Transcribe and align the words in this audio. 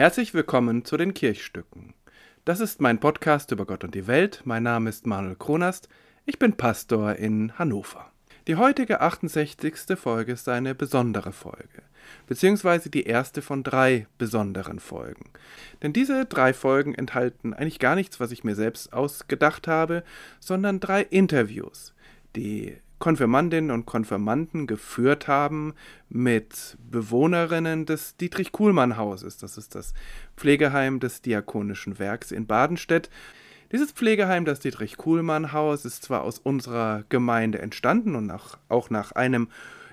Herzlich 0.00 0.32
willkommen 0.32 0.86
zu 0.86 0.96
den 0.96 1.12
Kirchstücken. 1.12 1.92
Das 2.46 2.60
ist 2.60 2.80
mein 2.80 3.00
Podcast 3.00 3.50
über 3.50 3.66
Gott 3.66 3.84
und 3.84 3.94
die 3.94 4.06
Welt. 4.06 4.40
Mein 4.44 4.62
Name 4.62 4.88
ist 4.88 5.06
Manuel 5.06 5.36
Kronast. 5.36 5.90
Ich 6.24 6.38
bin 6.38 6.54
Pastor 6.54 7.16
in 7.16 7.58
Hannover. 7.58 8.10
Die 8.46 8.56
heutige 8.56 9.02
68. 9.02 9.98
Folge 9.98 10.32
ist 10.32 10.48
eine 10.48 10.74
besondere 10.74 11.32
Folge, 11.32 11.82
beziehungsweise 12.26 12.88
die 12.88 13.02
erste 13.02 13.42
von 13.42 13.62
drei 13.62 14.06
besonderen 14.16 14.78
Folgen. 14.78 15.32
Denn 15.82 15.92
diese 15.92 16.24
drei 16.24 16.54
Folgen 16.54 16.94
enthalten 16.94 17.52
eigentlich 17.52 17.78
gar 17.78 17.94
nichts, 17.94 18.20
was 18.20 18.32
ich 18.32 18.42
mir 18.42 18.54
selbst 18.54 18.94
ausgedacht 18.94 19.68
habe, 19.68 20.02
sondern 20.38 20.80
drei 20.80 21.02
Interviews, 21.02 21.92
die 22.36 22.78
Konfirmandinnen 23.00 23.72
und 23.72 23.86
Konfirmanden 23.86 24.68
geführt 24.68 25.26
haben 25.26 25.74
mit 26.08 26.76
Bewohnerinnen 26.88 27.86
des 27.86 28.16
Dietrich-Kuhlmann-Hauses. 28.18 29.38
Das 29.38 29.58
ist 29.58 29.74
das 29.74 29.94
Pflegeheim 30.36 31.00
des 31.00 31.22
Diakonischen 31.22 31.98
Werks 31.98 32.30
in 32.30 32.46
Badenstedt. 32.46 33.10
Dieses 33.72 33.90
Pflegeheim, 33.92 34.44
das 34.44 34.60
Dietrich-Kuhlmann-Haus, 34.60 35.84
ist 35.84 36.04
zwar 36.04 36.22
aus 36.22 36.38
unserer 36.38 37.04
Gemeinde 37.08 37.60
entstanden 37.60 38.14
und 38.14 38.30
auch 38.68 38.90
nach 38.90 39.12
einem 39.12 39.48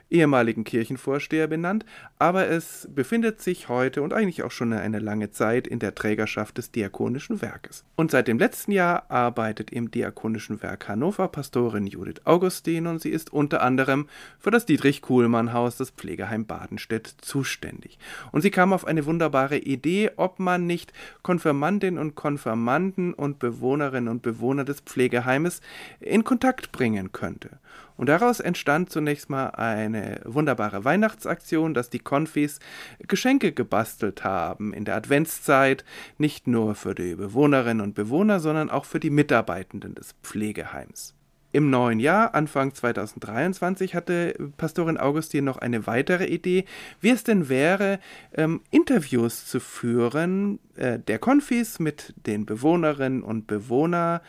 ehemaligen 0.10 0.64
Kirchenvorsteher 0.64 1.48
benannt, 1.48 1.86
aber 2.20 2.48
es 2.48 2.88
befindet 2.94 3.42
sich 3.42 3.70
heute 3.70 4.02
und 4.02 4.14
eigentlich 4.14 4.44
auch 4.44 4.52
schon 4.52 4.74
eine 4.74 5.00
lange 5.00 5.32
Zeit 5.32 5.68
in 5.68 5.80
der 5.80 5.96
Trägerschaft 5.96 6.58
des 6.58 6.72
Diakonischen 6.72 7.42
Werkes. 7.42 7.84
Und 7.96 8.12
seit 8.12 8.28
dem 8.28 8.40
letzten 8.40 8.72
Jahr 8.72 9.10
arbeitet 9.10 9.72
im 9.72 9.92
Diakonischen 9.92 10.62
Werk 10.62 10.88
Hannover 10.88 11.28
Pastorin 11.28 11.88
Judith 11.88 12.22
Augustin 12.26 12.88
und 12.88 13.02
sie 13.02 13.10
ist 13.10 13.34
unter 13.34 13.62
anderem 13.62 14.08
für 14.40 14.52
das 14.52 14.66
Dietrich-Kuhlmann-Haus, 14.66 15.78
das 15.78 15.90
Pflegeheim 15.90 16.46
Badenstedt, 16.46 17.16
zuständig. 17.22 18.00
Und 18.32 18.42
sie 18.42 18.52
kam 18.52 18.74
auf 18.74 18.86
eine 18.86 19.06
wunderbare 19.06 19.58
Idee, 19.58 20.12
ob 20.16 20.40
man 20.40 20.66
nicht 20.66 20.94
Konfirmandinnen 21.24 22.00
und 22.00 22.16
Konfirmanden 22.16 23.14
und 23.14 23.40
Bewohnerinnen 23.40 24.10
und 24.10 24.22
Bewohner 24.22 24.64
des 24.64 24.82
Pflegeheimes 24.82 25.62
in 26.00 26.24
Kontakt 26.24 26.72
bringen 26.72 27.12
könnte. 27.12 27.60
Und 27.98 28.10
daraus 28.10 28.40
entstand 28.40 28.92
zunächst 28.92 29.30
mal 29.30 29.48
eine 29.50 30.22
wunderbare 30.24 30.86
Weihnachtsaktion, 30.86 31.74
dass 31.74 31.90
die 31.90 32.00
Konfis 32.00 32.60
Geschenke 33.00 33.52
gebastelt 33.52 34.24
haben 34.24 34.72
in 34.72 34.86
der 34.86 34.96
Adventszeit, 34.96 35.84
nicht 36.20 36.48
nur 36.48 36.76
für 36.76 36.94
die 36.94 37.16
Bewohnerinnen 37.16 37.82
und 37.82 37.96
Bewohner, 37.96 38.40
sondern 38.40 38.70
auch 38.70 38.86
für 38.86 39.00
die 39.00 39.10
Mitarbeitenden 39.10 39.96
des 39.96 40.14
Pflegeheims. 40.22 41.16
Im 41.54 41.72
neuen 41.72 42.00
Jahr, 42.00 42.36
Anfang 42.36 42.74
2023, 42.74 43.96
hatte 43.96 44.36
Pastorin 44.58 44.98
Augustin 44.98 45.46
noch 45.46 45.58
eine 45.58 45.88
weitere 45.88 46.26
Idee, 46.26 46.66
wie 47.02 47.10
es 47.10 47.24
denn 47.24 47.50
wäre, 47.50 48.00
ähm, 48.36 48.62
Interviews 48.70 49.48
zu 49.48 49.60
führen 49.60 50.60
äh, 50.76 51.00
der 51.00 51.18
Konfis 51.18 51.80
mit 51.80 52.14
den 52.28 52.46
Bewohnerinnen 52.46 53.24
und 53.24 53.48
Bewohnern 53.48 54.20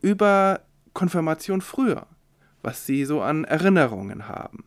über 0.00 0.60
Konfirmation 0.92 1.60
früher 1.60 2.06
was 2.66 2.84
sie 2.84 3.04
so 3.04 3.22
an 3.22 3.44
Erinnerungen 3.44 4.28
haben. 4.28 4.64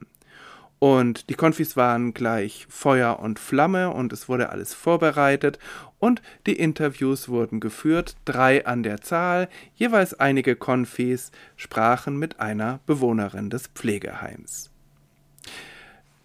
Und 0.80 1.30
die 1.30 1.34
Konfis 1.34 1.76
waren 1.76 2.14
gleich 2.14 2.66
Feuer 2.70 3.20
und 3.20 3.38
Flamme 3.38 3.90
und 3.90 4.14
es 4.14 4.30
wurde 4.30 4.50
alles 4.50 4.74
vorbereitet 4.74 5.60
und 6.00 6.22
die 6.48 6.54
Interviews 6.54 7.28
wurden 7.28 7.60
geführt, 7.60 8.16
drei 8.24 8.66
an 8.66 8.84
der 8.84 9.02
Zahl, 9.02 9.50
jeweils 9.76 10.18
einige 10.18 10.56
Konfis 10.56 11.32
sprachen 11.58 12.18
mit 12.18 12.40
einer 12.40 12.80
Bewohnerin 12.86 13.50
des 13.50 13.68
Pflegeheims. 13.68 14.72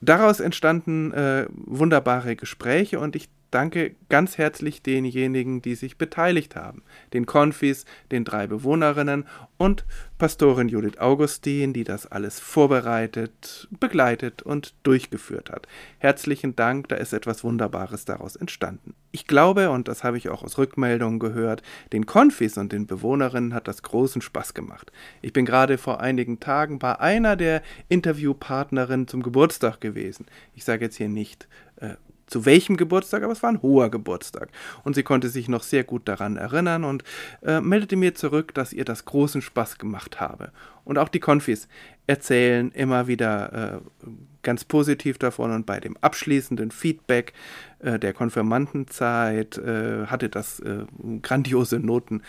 Daraus 0.01 0.39
entstanden 0.39 1.13
äh, 1.13 1.47
wunderbare 1.51 2.37
Gespräche 2.37 3.01
und 3.01 3.17
ich 3.17 3.29
danke 3.55 3.95
ganz 4.09 4.37
herzlich 4.37 4.83
denjenigen, 4.83 5.63
die 5.63 5.77
sich 5.77 5.97
beteiligt 5.97 6.57
haben, 6.57 6.83
den 7.13 7.25
Konfis, 7.25 7.85
den 8.11 8.25
drei 8.25 8.49
Bewohnerinnen 8.49 9.27
und 9.57 9.85
Pastorin 10.19 10.69
Judith 10.69 10.99
Augustin, 10.99 11.73
die 11.73 11.85
das 11.85 12.07
alles 12.07 12.41
vorbereitet, 12.41 13.69
begleitet 13.79 14.43
und 14.43 14.75
durchgeführt 14.83 15.51
hat. 15.51 15.69
Herzlichen 15.99 16.57
Dank, 16.57 16.89
da 16.89 16.97
ist 16.97 17.13
etwas 17.13 17.45
Wunderbares 17.45 18.05
daraus 18.05 18.35
entstanden. 18.35 18.95
Ich 19.13 19.29
glaube, 19.29 19.71
und 19.71 19.87
das 19.87 20.03
habe 20.03 20.19
ich 20.19 20.29
auch 20.29 20.43
aus 20.43 20.59
Rückmeldungen 20.59 21.21
gehört, 21.21 21.63
den 21.93 22.07
Konfis 22.07 22.59
und 22.59 22.73
den 22.73 22.87
Bewohnerinnen 22.89 23.55
hat 23.55 23.69
das 23.69 23.83
großen 23.83 24.21
Spaß 24.21 24.55
gemacht. 24.55 24.91
Ich 25.23 25.33
bin 25.33 25.45
gerade 25.45 25.79
vor 25.79 26.01
einigen 26.01 26.41
Tagen 26.41 26.81
bei 26.81 26.99
einer 26.99 27.37
der 27.37 27.63
Interviewpartnerinnen 27.89 29.07
zum 29.07 29.23
Geburtstag 29.23 29.81
gewesen. 29.81 30.27
Ich 30.55 30.65
sage 30.65 30.87
jetzt 30.87 30.97
hier 30.97 31.09
nicht, 31.09 31.47
äh, 31.77 31.95
zu 32.27 32.45
welchem 32.45 32.77
Geburtstag, 32.77 33.23
aber 33.23 33.33
es 33.33 33.43
war 33.43 33.51
ein 33.51 33.63
hoher 33.63 33.91
Geburtstag. 33.91 34.49
Und 34.83 34.95
sie 34.95 35.03
konnte 35.03 35.29
sich 35.29 35.49
noch 35.49 35.63
sehr 35.63 35.85
gut 35.85 36.09
daran 36.09 36.37
erinnern 36.37 36.85
und 36.85 37.05
äh, 37.43 37.61
meldete 37.61 37.97
mir 37.97 38.15
zurück, 38.15 38.55
dass 38.55 38.73
ihr 38.73 38.85
das 38.85 39.05
großen 39.05 39.43
Spaß 39.43 39.79
gemacht 39.79 40.21
habe. 40.21 40.53
Und 40.85 40.99
auch 40.99 41.09
die 41.09 41.21
Konfis 41.21 41.69
erzählen 42.07 42.71
immer 42.73 43.07
wieder 43.07 43.83
äh, 44.03 44.09
ganz 44.43 44.65
positiv 44.65 45.19
davon 45.19 45.51
und 45.53 45.67
bei 45.67 45.81
dem 45.81 45.97
abschließenden 46.01 46.71
Feedback 46.71 47.33
äh, 47.81 47.99
der 47.99 48.13
Konfirmandenzeit 48.13 49.59
äh, 49.59 50.07
hatte 50.07 50.29
das 50.29 50.61
äh, 50.61 50.85
grandiose 51.23 51.81
Noten, 51.81 52.23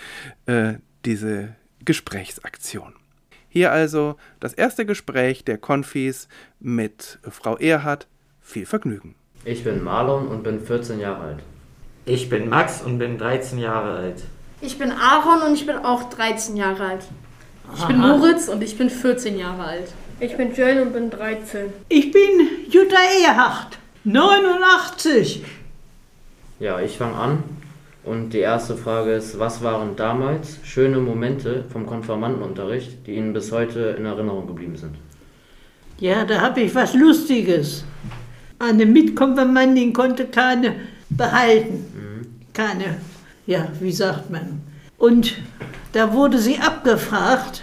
äh, 0.45 0.75
diese 1.03 1.56
Gesprächsaktion. 1.83 2.94
Hier 3.50 3.72
also 3.72 4.17
das 4.39 4.53
erste 4.53 4.85
Gespräch 4.85 5.45
der 5.45 5.57
Konfis 5.57 6.27
mit 6.59 7.19
Frau 7.29 7.57
Erhard. 7.57 8.07
Viel 8.41 8.66
Vergnügen. 8.66 9.16
Ich 9.47 9.63
bin 9.63 9.83
Marlon 9.83 10.28
und 10.28 10.41
bin 10.41 10.59
14 10.59 11.00
Jahre 11.00 11.22
alt. 11.23 11.39
Ich 12.06 12.29
bin 12.29 12.50
Max 12.50 12.81
und 12.81 12.97
bin 12.97 13.19
13 13.19 13.59
Jahre 13.59 14.00
alt. 14.00 14.23
Ich 14.59 14.79
bin 14.79 14.91
Aaron 14.91 15.47
und 15.47 15.53
ich 15.53 15.67
bin 15.67 15.78
auch 15.78 16.09
13 16.09 16.57
Jahre 16.57 16.83
alt. 16.83 17.03
Ich 17.78 17.85
bin 17.85 18.00
Moritz 18.00 18.47
und 18.47 18.63
ich 18.63 18.75
bin 18.75 18.89
14 18.89 19.38
Jahre 19.38 19.63
alt. 19.63 19.94
Ich 20.19 20.35
bin 20.35 20.51
Jane 20.56 20.81
und 20.81 20.94
bin 20.94 21.11
13. 21.11 21.72
Ich 21.89 22.11
bin 22.11 22.22
Jutta 22.72 22.97
Ehrhardt, 23.23 23.78
89. 24.03 25.44
Ja, 26.59 26.79
ich 26.79 26.97
fange 26.97 27.16
an. 27.16 27.44
Und 28.03 28.31
die 28.31 28.39
erste 28.39 28.75
Frage 28.75 29.13
ist, 29.13 29.38
was 29.38 29.62
waren 29.62 29.95
damals 29.95 30.57
schöne 30.63 30.97
Momente 30.97 31.66
vom 31.72 31.85
Konfirmandenunterricht, 31.85 33.06
die 33.06 33.16
Ihnen 33.16 33.33
bis 33.33 33.51
heute 33.51 33.95
in 33.97 34.06
Erinnerung 34.06 34.47
geblieben 34.47 34.75
sind? 34.75 34.95
Ja, 36.00 36.23
da 36.25 36.41
habe 36.41 36.62
ich 36.62 36.73
was 36.73 36.95
Lustiges. 36.95 37.83
Eine 38.59 38.85
Mitkonfirmandin 38.85 39.93
konnte 39.93 40.25
keine 40.25 40.75
behalten. 41.09 41.85
Keine, 42.53 42.97
ja, 43.45 43.67
wie 43.79 43.91
sagt 43.91 44.29
man. 44.29 44.61
Und 44.97 45.35
da 45.91 46.13
wurde 46.13 46.39
sie 46.39 46.57
abgefragt 46.57 47.61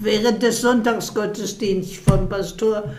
während 0.00 0.42
des 0.42 0.60
Sonntagsgottesdienstes 0.60 1.98
vom 1.98 2.28
Pastor 2.28 2.94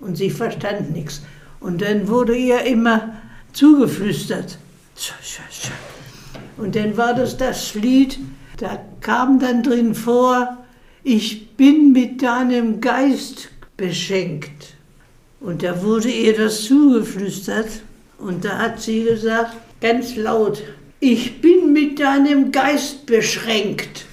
und 0.00 0.16
sie 0.16 0.30
verstand 0.30 0.92
nichts. 0.92 1.22
Und 1.60 1.82
dann 1.82 2.08
wurde 2.08 2.36
ihr 2.36 2.62
immer 2.62 3.16
zugeflüstert. 3.52 4.58
Und 6.56 6.74
dann 6.74 6.96
war 6.96 7.14
das 7.14 7.36
das 7.36 7.74
Lied, 7.74 8.18
da 8.58 8.82
kam 9.00 9.38
dann 9.38 9.62
drin 9.62 9.94
vor, 9.94 10.56
ich 11.02 11.54
bin 11.56 11.92
mit 11.92 12.22
deinem 12.22 12.80
Geist 12.80 13.48
beschenkt. 13.76 14.55
Und 15.40 15.62
da 15.62 15.82
wurde 15.82 16.10
ihr 16.10 16.36
das 16.36 16.64
zugeflüstert 16.64 17.68
und 18.18 18.44
da 18.44 18.58
hat 18.58 18.80
sie 18.80 19.04
gesagt, 19.04 19.56
ganz 19.80 20.16
laut, 20.16 20.62
ich 21.00 21.40
bin 21.40 21.72
mit 21.72 22.00
deinem 22.00 22.50
Geist 22.50 23.06
beschränkt. 23.06 24.06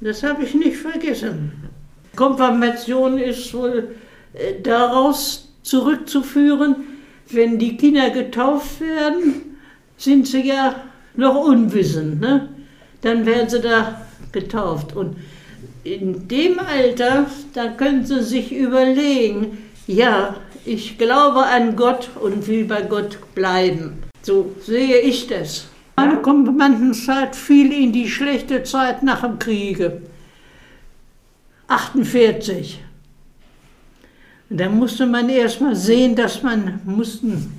Das 0.00 0.22
habe 0.22 0.44
ich 0.44 0.54
nicht 0.54 0.76
vergessen. 0.76 1.52
Konfirmation 2.14 3.18
ist 3.18 3.52
wohl 3.54 3.94
äh, 4.34 4.60
daraus 4.62 5.48
zurückzuführen, 5.62 6.76
wenn 7.30 7.58
die 7.58 7.76
Kinder 7.76 8.10
getauft 8.10 8.80
werden, 8.80 9.56
sind 9.96 10.26
sie 10.26 10.46
ja 10.46 10.84
noch 11.16 11.34
unwissend. 11.34 12.20
Ne? 12.20 12.48
Dann 13.00 13.24
werden 13.24 13.48
sie 13.48 13.60
da 13.60 14.02
getauft. 14.30 14.94
Und 14.94 15.16
in 15.84 16.26
dem 16.28 16.58
Alter, 16.58 17.26
da 17.52 17.68
können 17.68 18.04
Sie 18.04 18.22
sich 18.22 18.52
überlegen, 18.52 19.58
ja, 19.86 20.36
ich 20.64 20.96
glaube 20.96 21.44
an 21.44 21.76
Gott 21.76 22.08
und 22.20 22.46
will 22.48 22.64
bei 22.64 22.82
Gott 22.82 23.18
bleiben. 23.34 24.02
So 24.22 24.54
sehe 24.62 25.00
ich 25.00 25.26
das. 25.26 25.66
Meine 25.96 26.22
Konfirmandenzeit 26.22 27.36
fiel 27.36 27.70
in 27.72 27.92
die 27.92 28.08
schlechte 28.08 28.62
Zeit 28.62 29.02
nach 29.02 29.20
dem 29.20 29.38
Kriege. 29.38 30.00
48. 31.68 32.80
Und 34.48 34.60
da 34.60 34.68
musste 34.68 35.06
man 35.06 35.28
erstmal 35.28 35.76
sehen, 35.76 36.16
dass 36.16 36.42
man, 36.42 36.80
mussten 36.84 37.52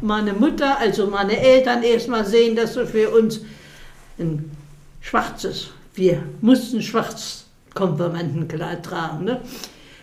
meine 0.00 0.32
Mutter, 0.32 0.78
also 0.78 1.08
meine 1.08 1.36
Eltern 1.36 1.82
erstmal 1.82 2.24
sehen, 2.24 2.54
dass 2.54 2.74
sie 2.74 2.86
für 2.86 3.10
uns 3.10 3.40
ein 4.18 4.50
schwarzes, 5.00 5.70
wir 5.94 6.22
mussten 6.40 6.80
schwarz 6.80 7.45
Konfirmandenkleid 7.76 8.84
tragen. 8.84 9.24
Ne? 9.24 9.40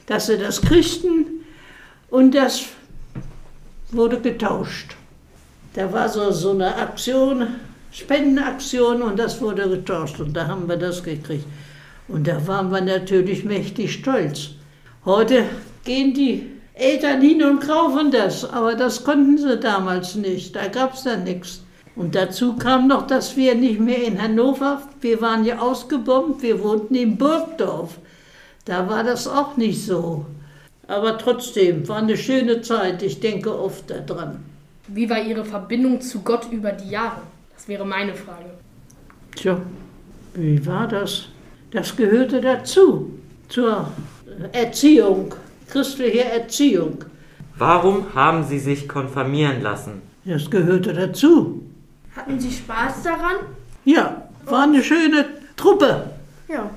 Dass 0.06 0.28
sie 0.28 0.38
das 0.38 0.62
kriegten 0.62 1.44
und 2.10 2.34
das 2.34 2.64
wurde 3.92 4.22
getauscht. 4.22 4.96
Da 5.74 5.92
war 5.92 6.08
so, 6.08 6.32
so 6.32 6.52
eine 6.52 6.76
Aktion, 6.76 7.48
Spendenaktion 7.92 9.02
und 9.02 9.20
das 9.20 9.42
wurde 9.42 9.68
getauscht 9.68 10.20
und 10.22 10.34
da 10.34 10.48
haben 10.48 10.70
wir 10.70 10.78
das 10.78 11.04
gekriegt. 11.04 11.46
Und 12.08 12.28
da 12.28 12.46
waren 12.48 12.72
wir 12.72 12.82
natürlich 12.82 13.44
mächtig 13.44 13.94
stolz. 13.94 14.52
Heute 15.06 15.44
gehen 15.84 16.14
die 16.14 16.50
Eltern 16.74 17.22
hin 17.22 17.44
und 17.44 17.60
kaufen 17.60 18.12
das, 18.12 18.46
aber 18.46 18.76
das 18.76 19.04
konnten 19.04 19.38
sie 19.38 19.58
damals 19.58 20.16
nicht, 20.16 20.56
da 20.56 20.68
gab 20.68 20.94
es 20.94 21.04
dann 21.04 21.24
nichts. 21.24 21.62
Und 21.96 22.16
dazu 22.16 22.56
kam 22.56 22.88
noch, 22.88 23.06
dass 23.06 23.38
wir 23.38 23.54
nicht 23.56 23.80
mehr 23.80 24.04
in 24.04 24.22
Hannover, 24.22 24.82
wir 25.02 25.22
waren 25.22 25.46
ja 25.46 25.60
ausgebombt, 25.60 26.42
wir 26.42 26.64
wohnten 26.64 26.96
in 26.96 27.18
Burgdorf. 27.18 27.98
Da 28.66 28.90
war 28.90 29.04
das 29.04 29.28
auch 29.28 29.58
nicht 29.58 29.86
so. 29.86 30.26
Aber 30.88 31.18
trotzdem, 31.18 31.88
war 31.88 31.98
eine 31.98 32.18
schöne 32.18 32.62
Zeit, 32.62 33.04
ich 33.04 33.20
denke 33.20 33.58
oft 33.58 33.90
daran. 33.90 34.44
Wie 34.88 35.10
war 35.10 35.22
Ihre 35.22 35.46
Verbindung 35.46 36.02
zu 36.02 36.22
Gott 36.22 36.52
über 36.52 36.72
die 36.72 36.90
Jahre? 36.90 37.22
Das 37.56 37.68
wäre 37.68 37.86
meine 37.86 38.14
Frage. 38.14 38.50
Tja, 39.36 39.62
wie 40.34 40.66
war 40.66 40.88
das? 40.88 41.28
Das 41.72 41.96
gehörte 41.96 42.42
dazu, 42.42 43.12
zur 43.50 43.88
Erziehung, 44.52 45.34
christliche 45.70 46.26
Erziehung. 46.26 47.06
Warum 47.58 48.14
haben 48.14 48.44
Sie 48.44 48.60
sich 48.60 48.90
konfirmieren 48.90 49.62
lassen? 49.62 50.02
Das 50.26 50.50
gehörte 50.50 50.94
dazu. 50.94 51.64
Hatten 52.16 52.40
Sie 52.40 52.52
Spaß 52.52 53.04
daran? 53.04 53.38
Ja, 53.86 54.24
war 54.46 54.64
eine 54.64 54.84
schöne 54.84 55.26
Truppe. 55.56 56.12
Ja. 56.48 56.70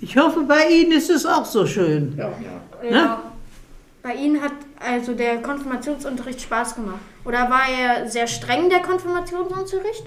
Ich 0.00 0.16
hoffe, 0.16 0.42
bei 0.42 0.68
Ihnen 0.68 0.92
ist 0.92 1.10
es 1.10 1.26
auch 1.26 1.44
so 1.44 1.66
schön. 1.66 2.14
Ja. 2.16 2.32
Ja. 2.88 3.22
Bei 4.02 4.14
Ihnen 4.14 4.40
hat 4.40 4.52
also 4.78 5.12
der 5.12 5.42
Konfirmationsunterricht 5.42 6.40
Spaß 6.40 6.76
gemacht. 6.76 7.00
Oder 7.24 7.50
war 7.50 7.68
er 7.68 8.08
sehr 8.08 8.26
streng, 8.26 8.70
der 8.70 8.80
Konfirmationsunterricht? 8.80 10.04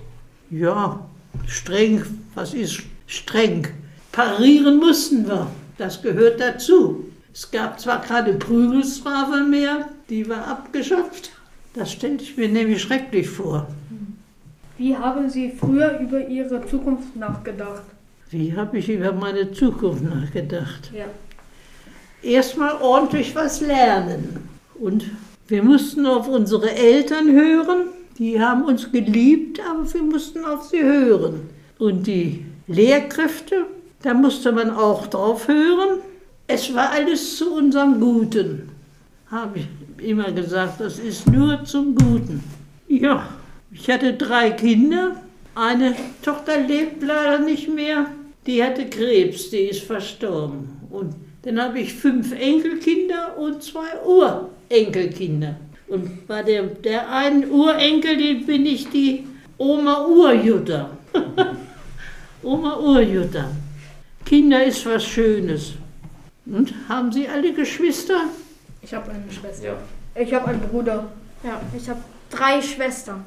Ja, 0.50 1.00
streng, 1.48 2.04
was 2.34 2.54
ist 2.54 2.82
streng? 3.06 3.68
Parieren 4.12 4.78
mussten 4.78 5.28
wir, 5.28 5.48
das 5.78 6.02
gehört 6.02 6.40
dazu. 6.40 7.06
Es 7.34 7.50
gab 7.52 7.80
zwar 7.80 8.02
keine 8.02 8.34
Prügelstrafe 8.34 9.44
mehr, 9.44 9.90
die 10.10 10.28
war 10.28 10.48
abgeschafft. 10.48 11.32
Das 11.74 11.92
stelle 11.92 12.16
ich 12.16 12.36
mir 12.36 12.50
nämlich 12.50 12.82
schrecklich 12.82 13.30
vor. 13.30 13.68
Wie 14.78 14.96
haben 14.96 15.30
Sie 15.30 15.52
früher 15.52 16.00
über 16.00 16.28
Ihre 16.28 16.66
Zukunft 16.66 17.16
nachgedacht? 17.16 17.84
Wie 18.30 18.56
habe 18.56 18.78
ich 18.78 18.90
über 18.90 19.12
meine 19.12 19.52
Zukunft 19.52 20.04
nachgedacht? 20.04 20.92
Ja. 20.94 21.06
Erstmal 22.24 22.82
ordentlich 22.82 23.36
was 23.36 23.62
lernen. 23.62 24.50
Und 24.80 25.06
wir 25.48 25.64
mussten 25.64 26.06
auf 26.06 26.28
unsere 26.28 26.72
Eltern 26.72 27.32
hören. 27.32 27.88
Die 28.18 28.40
haben 28.40 28.64
uns 28.64 28.92
geliebt, 28.92 29.60
aber 29.70 29.92
wir 29.94 30.04
mussten 30.04 30.46
auf 30.46 30.64
sie 30.64 30.82
hören. 30.82 31.50
Und 31.78 32.08
die 32.08 32.46
Lehrkräfte, 32.68 33.66
da 34.02 34.14
musste 34.14 34.52
man 34.52 34.70
auch 34.70 35.08
drauf 35.08 35.48
hören. 35.48 36.00
Es 36.48 36.74
war 36.74 36.92
alles 36.92 37.38
zu 37.38 37.54
unserem 37.54 38.00
Guten. 38.00 38.70
Habe 39.30 39.60
ich 39.60 39.68
immer 40.10 40.32
gesagt, 40.32 40.80
das 40.80 41.00
ist 41.00 41.28
nur 41.28 41.64
zum 41.66 41.96
Guten. 41.96 42.44
Ja, 42.88 43.28
ich 43.74 43.90
hatte 43.90 44.14
drei 44.14 44.52
Kinder. 44.52 45.16
Eine 45.56 45.96
Tochter 46.22 46.60
lebt 46.60 47.04
leider 47.04 47.40
nicht 47.40 47.68
mehr. 47.68 48.08
Die 48.46 48.64
hatte 48.64 48.86
Krebs, 48.88 49.50
die 49.50 49.70
ist 49.70 49.84
verstorben. 49.84 50.70
Und 50.90 51.16
dann 51.44 51.62
habe 51.62 51.80
ich 51.80 51.94
fünf 51.94 52.32
Enkelkinder 52.32 53.38
und 53.38 53.64
zwei 53.64 54.00
Urenkelkinder. 54.06 55.56
Und 55.88 56.28
bei 56.28 56.44
der, 56.44 56.64
der 56.64 57.12
einen 57.12 57.50
Urenkel, 57.50 58.18
den 58.18 58.46
bin 58.46 58.66
ich 58.66 58.90
die 58.90 59.28
Oma 59.58 60.06
Urjutta. 60.06 60.90
Oma 62.44 62.78
Urjutta. 62.78 63.52
Kinder 64.26 64.64
ist 64.64 64.86
was 64.86 65.04
Schönes. 65.04 65.74
Und 66.46 66.74
haben 66.88 67.12
Sie 67.12 67.28
alle 67.28 67.54
Geschwister? 67.54 68.26
Ich 68.82 68.94
habe 68.94 69.12
eine 69.12 69.32
Schwester. 69.32 69.66
Ja. 69.66 69.78
Ich 70.16 70.34
habe 70.34 70.48
einen 70.48 70.62
Bruder. 70.62 71.12
Ja, 71.44 71.62
ich 71.78 71.90
habe 71.90 72.00
drei 72.30 72.62
Schwestern. 72.62 73.26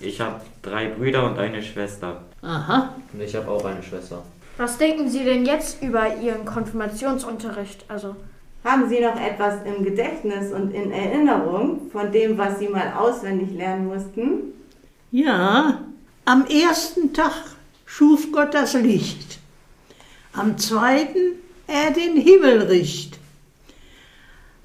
Ich 0.00 0.20
habe 0.20 0.40
drei 0.62 0.88
Brüder 0.88 1.24
und 1.26 1.38
eine 1.38 1.62
Schwester. 1.62 2.22
Aha. 2.42 2.94
Und 3.12 3.20
ich 3.20 3.34
habe 3.34 3.50
auch 3.50 3.64
eine 3.64 3.82
Schwester. 3.82 4.22
Was 4.58 4.78
denken 4.78 5.08
Sie 5.08 5.24
denn 5.24 5.44
jetzt 5.44 5.82
über 5.82 6.16
Ihren 6.16 6.44
Konfirmationsunterricht? 6.44 7.84
Also, 7.88 8.16
Haben 8.64 8.88
Sie 8.88 9.00
noch 9.00 9.20
etwas 9.20 9.62
im 9.64 9.84
Gedächtnis 9.84 10.52
und 10.52 10.72
in 10.72 10.90
Erinnerung 10.90 11.90
von 11.92 12.10
dem, 12.10 12.36
was 12.36 12.58
Sie 12.58 12.68
mal 12.68 12.92
auswendig 12.96 13.56
lernen 13.56 13.86
mussten? 13.86 14.52
Ja, 15.12 15.80
am 16.24 16.46
ersten 16.46 17.12
Tag 17.12 17.32
schuf 17.84 18.32
Gott 18.32 18.54
das 18.54 18.74
Licht. 18.74 19.38
Am 20.32 20.58
zweiten 20.58 21.36
er 21.68 21.92
den 21.92 22.16
Himmelricht. 22.16 23.18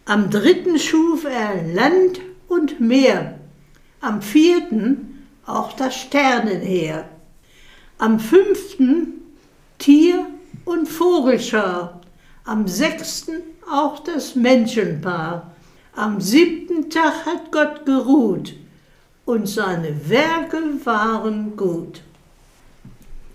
Am 0.06 0.30
dritten 0.30 0.80
schuf 0.80 1.26
er 1.26 1.64
Land 1.74 2.20
und 2.48 2.80
Meer. 2.80 3.36
Am 4.02 4.22
vierten 4.22 5.11
auch 5.46 5.74
das 5.74 5.96
Sternenheer. 5.96 7.10
Am 7.98 8.20
fünften 8.20 9.22
Tier- 9.78 10.26
und 10.66 10.88
Vogelschar. 10.88 12.02
Am 12.44 12.68
sechsten 12.68 13.42
auch 13.72 14.00
das 14.00 14.36
Menschenpaar. 14.36 15.52
Am 15.96 16.20
siebten 16.22 16.90
Tag 16.90 17.26
hat 17.26 17.52
Gott 17.52 17.86
geruht 17.86 18.54
und 19.26 19.48
seine 19.48 20.10
Werke 20.10 20.58
waren 20.84 21.56
gut. 21.56 22.02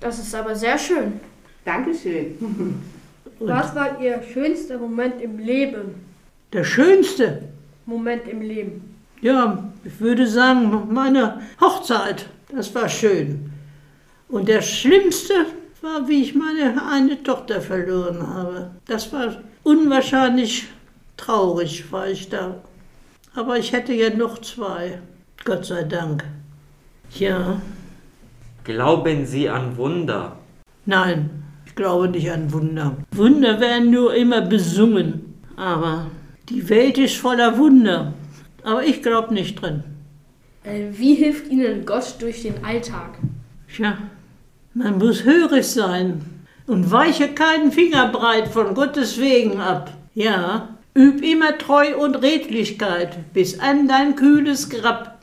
das 0.00 0.18
ist 0.18 0.34
aber 0.34 0.54
sehr 0.56 0.78
schön. 0.78 1.20
Dankeschön. 1.64 2.36
Und 3.38 3.48
Was 3.48 3.74
war 3.74 4.00
Ihr 4.00 4.22
schönster 4.32 4.78
Moment 4.78 5.20
im 5.20 5.38
Leben? 5.38 6.06
der 6.52 6.64
schönste, 6.64 7.42
Moment 7.84 8.26
im 8.28 8.40
Leben. 8.40 8.95
Ja, 9.20 9.72
ich 9.84 10.00
würde 10.00 10.26
sagen, 10.26 10.88
meine 10.92 11.42
Hochzeit, 11.60 12.26
das 12.54 12.74
war 12.74 12.88
schön. 12.88 13.50
Und 14.28 14.48
der 14.48 14.62
schlimmste 14.62 15.34
war, 15.82 16.08
wie 16.08 16.22
ich 16.22 16.34
meine 16.34 16.82
eine 16.90 17.22
Tochter 17.22 17.60
verloren 17.60 18.26
habe. 18.26 18.70
Das 18.86 19.12
war 19.12 19.42
unwahrscheinlich 19.62 20.66
traurig, 21.16 21.90
war 21.92 22.08
ich 22.08 22.28
da. 22.28 22.56
Aber 23.34 23.58
ich 23.58 23.72
hätte 23.72 23.92
ja 23.92 24.10
noch 24.10 24.38
zwei, 24.38 25.00
Gott 25.44 25.66
sei 25.66 25.84
Dank. 25.84 26.24
Ja, 27.14 27.60
Glauben 28.66 29.26
Sie 29.26 29.48
an 29.48 29.76
Wunder? 29.76 30.38
Nein, 30.86 31.44
ich 31.66 31.76
glaube 31.76 32.08
nicht 32.08 32.28
an 32.32 32.52
Wunder. 32.52 32.96
Wunder 33.12 33.60
werden 33.60 33.92
nur 33.92 34.12
immer 34.12 34.40
besungen. 34.40 35.34
Aber 35.54 36.06
die 36.48 36.68
Welt 36.68 36.98
ist 36.98 37.16
voller 37.16 37.56
Wunder. 37.58 38.12
Aber 38.66 38.84
ich 38.84 39.00
glaube 39.00 39.32
nicht 39.32 39.62
drin. 39.62 39.84
Äh, 40.64 40.88
wie 40.90 41.14
hilft 41.14 41.46
Ihnen 41.48 41.86
Gott 41.86 42.16
durch 42.18 42.42
den 42.42 42.64
Alltag? 42.64 43.16
Tja, 43.72 43.96
man 44.74 44.98
muss 44.98 45.22
hörig 45.22 45.64
sein 45.64 46.20
und 46.66 46.90
weiche 46.90 47.28
keinen 47.28 47.70
Finger 47.70 48.08
breit 48.08 48.48
von 48.48 48.74
Gottes 48.74 49.20
Wegen 49.20 49.60
ab. 49.60 49.92
Ja, 50.16 50.76
üb 50.96 51.22
immer 51.22 51.56
Treu 51.58 51.96
und 51.96 52.16
Redlichkeit 52.16 53.32
bis 53.32 53.60
an 53.60 53.86
dein 53.86 54.16
kühles 54.16 54.68
Grab 54.68 55.20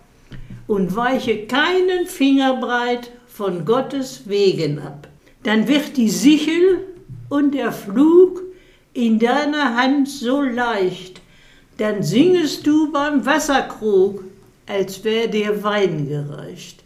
und 0.65 0.95
weiche 0.95 1.45
keinen 1.45 2.05
Finger 2.05 2.55
breit 2.61 3.11
von 3.27 3.65
Gottes 3.65 4.29
Wegen 4.29 4.79
ab. 4.79 5.09
Dann 5.43 5.67
wird 5.67 5.97
die 5.97 6.09
Sichel 6.09 6.79
und 7.27 7.53
der 7.53 7.73
Flug 7.73 8.41
in 8.93 9.19
deiner 9.19 9.75
Hand 9.75 10.07
so 10.07 10.41
leicht, 10.41 11.19
dann 11.77 12.03
singest 12.03 12.65
du 12.67 12.91
beim 12.91 13.25
Wasserkrug, 13.25 14.23
als 14.67 15.03
wär 15.03 15.27
dir 15.27 15.63
Wein 15.63 16.07
gereicht. 16.07 16.83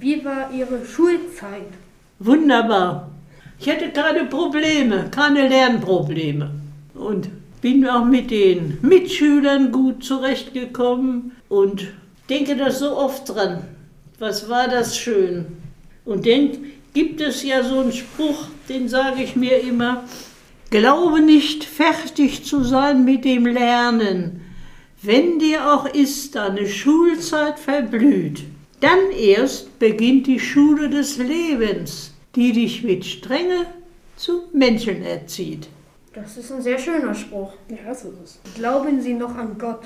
Wie 0.00 0.24
war 0.24 0.50
Ihre 0.52 0.84
Schulzeit? 0.84 1.68
Wunderbar. 2.18 3.10
Ich 3.58 3.68
hatte 3.68 3.90
keine 3.90 4.24
Probleme, 4.24 5.08
keine 5.10 5.48
Lernprobleme. 5.48 6.50
Und 6.94 7.28
bin 7.60 7.88
auch 7.88 8.04
mit 8.04 8.30
den 8.30 8.78
Mitschülern 8.82 9.70
gut 9.70 10.04
zurechtgekommen 10.04 11.32
und 11.48 11.86
denke 12.28 12.56
da 12.56 12.70
so 12.70 12.96
oft 12.96 13.28
dran. 13.28 13.64
Was 14.18 14.48
war 14.48 14.68
das 14.68 14.96
schön? 14.96 15.46
Und 16.04 16.26
dann 16.26 16.50
gibt 16.92 17.20
es 17.20 17.44
ja 17.44 17.62
so 17.62 17.78
einen 17.78 17.92
Spruch, 17.92 18.46
den 18.68 18.88
sage 18.88 19.22
ich 19.22 19.36
mir 19.36 19.60
immer, 19.60 20.04
glaube 20.72 21.20
nicht 21.20 21.62
fertig 21.62 22.44
zu 22.44 22.64
sein 22.64 23.04
mit 23.04 23.24
dem 23.24 23.46
Lernen, 23.46 24.40
wenn 25.02 25.38
dir 25.38 25.72
auch 25.72 25.86
ist 25.86 26.34
deine 26.34 26.66
Schulzeit 26.66 27.60
verblüht. 27.60 28.42
Dann 28.80 29.12
erst 29.16 29.78
beginnt 29.78 30.26
die 30.26 30.40
Schule 30.40 30.90
des 30.90 31.18
Lebens, 31.18 32.12
die 32.34 32.52
dich 32.52 32.82
mit 32.82 33.04
Strenge 33.04 33.66
zum 34.16 34.40
Menschen 34.52 35.02
erzieht. 35.04 35.68
Das 36.14 36.36
ist 36.36 36.50
ein 36.50 36.62
sehr 36.62 36.78
schöner 36.78 37.14
Spruch. 37.14 37.52
Ja, 37.68 37.76
das 37.86 38.04
ist 38.04 38.20
es. 38.24 38.40
Glauben 38.56 39.00
Sie 39.00 39.14
noch 39.14 39.36
an 39.36 39.56
Gott? 39.56 39.82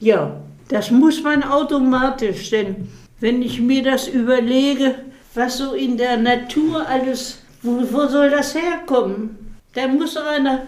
Ja, 0.00 0.40
Das 0.68 0.90
muss 0.90 1.22
man 1.22 1.42
automatisch, 1.42 2.50
denn 2.50 2.88
wenn 3.20 3.40
ich 3.42 3.60
mir 3.60 3.82
das 3.82 4.06
überlege, 4.06 4.96
was 5.34 5.58
so 5.58 5.72
in 5.72 5.96
der 5.96 6.18
Natur 6.18 6.86
alles, 6.86 7.38
wo, 7.62 7.82
wo 7.90 8.06
soll 8.06 8.30
das 8.30 8.54
herkommen? 8.54 9.47
Da 9.78 9.86
muss 9.86 10.16
einer 10.16 10.62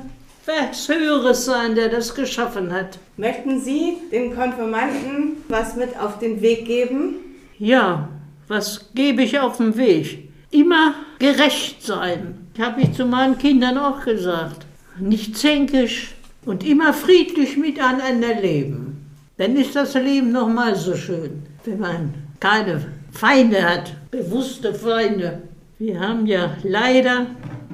was 0.47 0.89
Höheres 0.89 1.45
sein, 1.45 1.75
der 1.75 1.89
das 1.89 2.15
geschaffen 2.15 2.73
hat. 2.73 2.97
Möchten 3.17 3.61
Sie 3.61 3.97
den 4.13 4.33
Konfirmanden 4.33 5.39
was 5.49 5.75
mit 5.75 5.99
auf 5.99 6.21
den 6.21 6.41
Weg 6.41 6.65
geben? 6.65 7.17
Ja, 7.59 8.09
was 8.47 8.93
gebe 8.95 9.23
ich 9.23 9.37
auf 9.41 9.57
den 9.57 9.77
Weg? 9.77 10.29
Immer 10.53 10.95
gerecht 11.19 11.83
sein. 11.83 12.47
Habe 12.57 12.83
ich 12.83 12.93
zu 12.93 13.05
meinen 13.05 13.37
Kindern 13.37 13.79
auch 13.79 14.05
gesagt. 14.05 14.65
Nicht 15.01 15.37
zänkisch 15.37 16.15
und 16.47 16.65
immer 16.65 16.93
friedlich 16.93 17.57
miteinander 17.57 18.41
leben. 18.41 19.11
Dann 19.39 19.57
ist 19.57 19.75
das 19.75 19.95
Leben 19.95 20.31
noch 20.31 20.49
mal 20.49 20.77
so 20.77 20.95
schön, 20.95 21.43
wenn 21.65 21.81
man 21.81 22.15
keine 22.39 22.87
Feinde 23.11 23.61
hat, 23.61 23.93
bewusste 24.13 24.73
Feinde. 24.73 25.43
Wir 25.81 25.99
haben 25.99 26.27
ja 26.27 26.57
leider 26.63 27.27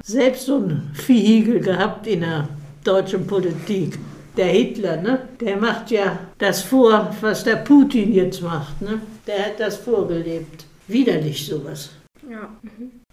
selbst 0.07 0.45
so 0.45 0.55
einen 0.55 0.89
Vehikel 0.93 1.59
gehabt 1.59 2.07
in 2.07 2.21
der 2.21 2.47
deutschen 2.83 3.27
Politik. 3.27 3.99
Der 4.37 4.45
Hitler, 4.45 4.97
ne? 4.97 5.27
der 5.39 5.57
macht 5.57 5.91
ja 5.91 6.17
das 6.37 6.61
vor, 6.61 7.13
was 7.21 7.43
der 7.43 7.57
Putin 7.57 8.13
jetzt 8.13 8.41
macht. 8.41 8.81
Ne? 8.81 9.01
Der 9.25 9.47
hat 9.47 9.59
das 9.59 9.77
vorgelebt. 9.77 10.65
Widerlich 10.87 11.45
sowas. 11.45 11.89
Ja. 12.29 12.49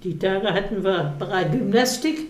Die 0.04 0.18
Tage 0.18 0.52
hatten 0.52 0.84
wir 0.84 1.14
Bereich 1.18 1.50
Gymnastik. 1.50 2.28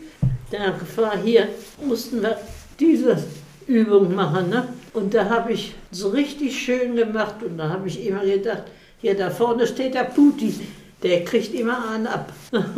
Da 0.50 0.73
war 0.97 1.18
hier, 1.18 1.49
mussten 1.85 2.23
wir 2.23 2.38
diese 2.80 3.23
Übung 3.66 4.14
machen. 4.14 4.49
Ne? 4.49 4.68
Und 4.94 5.12
da 5.12 5.28
habe 5.28 5.52
ich 5.52 5.75
so 5.90 6.09
richtig 6.11 6.56
schön 6.59 6.97
gemacht. 6.97 7.42
Und 7.42 7.59
da 7.59 7.68
habe 7.68 7.88
ich 7.88 8.06
immer 8.06 8.25
gedacht, 8.25 8.62
hier 9.00 9.14
da 9.14 9.28
vorne 9.28 9.66
steht 9.66 9.94
der 9.94 10.04
Putin. 10.04 10.59
Der 11.02 11.25
kriegt 11.25 11.52
immer 11.52 11.90
einen 11.90 12.06
ab. 12.06 12.33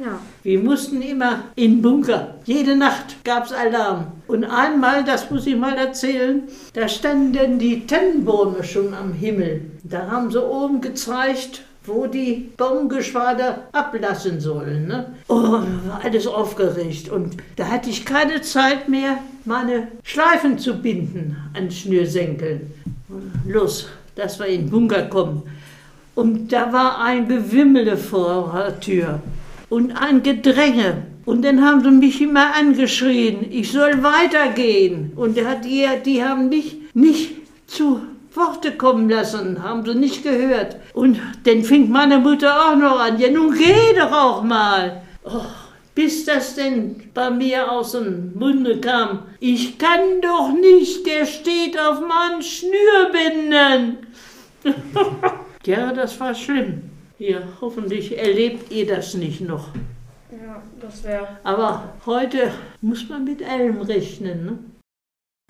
Ja. 0.00 0.18
Wir 0.42 0.58
mussten 0.58 1.02
immer 1.02 1.44
in 1.56 1.82
Bunker. 1.82 2.36
Jede 2.46 2.74
Nacht 2.74 3.22
gab 3.22 3.44
es 3.44 3.52
Alarm. 3.52 4.06
Und 4.28 4.44
einmal, 4.44 5.04
das 5.04 5.30
muss 5.30 5.46
ich 5.46 5.56
mal 5.56 5.76
erzählen, 5.76 6.44
da 6.72 6.88
standen 6.88 7.58
die 7.58 7.86
Tannenbäume 7.86 8.64
schon 8.64 8.94
am 8.94 9.12
Himmel. 9.12 9.60
Da 9.82 10.10
haben 10.10 10.30
sie 10.30 10.42
oben 10.42 10.80
gezeigt, 10.80 11.64
wo 11.84 12.06
die 12.06 12.50
Baumgeschwader 12.56 13.68
ablassen 13.72 14.40
sollen. 14.40 14.86
Ne? 14.86 15.14
Oh, 15.28 15.58
alles 16.02 16.26
aufgeregt. 16.26 17.10
Und 17.10 17.36
da 17.56 17.66
hatte 17.66 17.90
ich 17.90 18.06
keine 18.06 18.40
Zeit 18.40 18.88
mehr, 18.88 19.18
meine 19.44 19.88
Schleifen 20.02 20.58
zu 20.58 20.80
binden 20.80 21.36
an 21.54 21.70
Schnürsenkeln. 21.70 22.72
Los, 23.46 23.88
dass 24.14 24.38
wir 24.38 24.46
in 24.46 24.62
den 24.62 24.70
Bunker 24.70 25.02
kommen. 25.02 25.42
Und 26.14 26.50
da 26.52 26.72
war 26.72 27.02
ein 27.02 27.28
Gewimmel 27.28 27.96
vor 27.98 28.52
der 28.54 28.80
Tür 28.80 29.20
und 29.70 29.92
ein 29.92 30.22
Gedränge. 30.22 31.06
Und 31.24 31.44
dann 31.44 31.64
haben 31.64 31.82
sie 31.82 31.90
mich 31.90 32.20
immer 32.20 32.54
angeschrien, 32.54 33.46
ich 33.50 33.72
soll 33.72 34.02
weitergehen. 34.02 35.12
Und 35.16 35.36
die, 35.36 35.86
die 36.04 36.22
haben 36.22 36.48
nicht, 36.48 36.94
nicht 36.94 37.32
zu 37.66 38.00
Worte 38.34 38.72
kommen 38.72 39.08
lassen, 39.08 39.62
haben 39.62 39.84
sie 39.84 39.94
nicht 39.94 40.22
gehört. 40.22 40.76
Und 40.92 41.18
dann 41.44 41.62
fing 41.62 41.90
meine 41.90 42.18
Mutter 42.18 42.52
auch 42.54 42.76
noch 42.76 43.00
an, 43.00 43.18
ja 43.18 43.30
nun 43.30 43.54
geh 43.54 43.96
doch 43.96 44.12
auch 44.12 44.42
mal. 44.42 45.02
Oh, 45.24 45.46
bis 45.94 46.24
das 46.24 46.54
denn 46.54 47.10
bei 47.14 47.30
mir 47.30 47.70
aus 47.70 47.92
dem 47.92 48.32
Munde 48.38 48.80
kam, 48.80 49.24
ich 49.38 49.78
kann 49.78 50.20
doch 50.22 50.52
nicht, 50.52 51.06
der 51.06 51.26
steht 51.26 51.78
auf 51.78 52.00
meinen 52.00 52.42
Schnürbinden. 52.42 53.98
ja, 55.66 55.92
das 55.92 56.18
war 56.18 56.34
schlimm. 56.34 56.89
Ja, 57.20 57.42
hoffentlich 57.60 58.16
erlebt 58.16 58.72
ihr 58.72 58.86
das 58.86 59.12
nicht 59.12 59.42
noch. 59.42 59.68
Ja, 60.32 60.62
das 60.80 61.04
wäre. 61.04 61.38
Aber 61.44 61.92
heute 62.06 62.50
muss 62.80 63.10
man 63.10 63.24
mit 63.24 63.42
allem 63.42 63.82
rechnen. 63.82 64.46
Ne? 64.46 64.58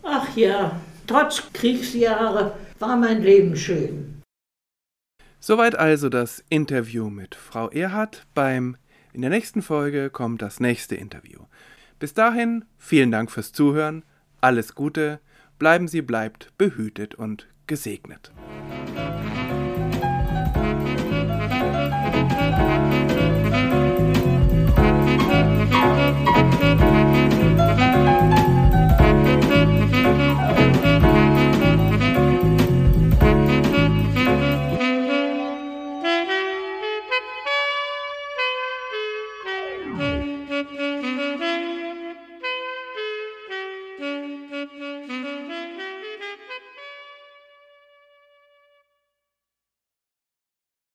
Ach 0.03 0.37
ja, 0.37 0.81
trotz 1.07 1.45
Kriegsjahre 1.53 2.57
war 2.81 2.97
mein 2.97 3.23
Leben 3.23 3.55
schön. 3.55 4.21
Soweit 5.39 5.77
also 5.77 6.09
das 6.09 6.43
Interview 6.49 7.09
mit 7.09 7.37
Frau 7.37 7.69
Erhardt. 7.69 8.27
Beim 8.35 8.77
in 9.13 9.21
der 9.21 9.31
nächsten 9.31 9.63
Folge 9.63 10.11
kommt 10.11 10.43
das 10.43 10.59
nächste 10.59 10.97
Interview. 10.97 11.43
Bis 12.01 12.15
dahin, 12.15 12.65
vielen 12.79 13.13
Dank 13.13 13.31
fürs 13.31 13.53
Zuhören, 13.53 14.05
alles 14.41 14.75
Gute, 14.75 15.21
bleiben 15.61 15.87
Sie 15.87 16.03
bleibt 16.03 16.51
behütet 16.59 17.15
und 17.15 17.47
gesegnet. 17.69 18.33